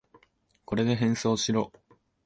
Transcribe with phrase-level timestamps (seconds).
[0.65, 1.71] これで変装しろ。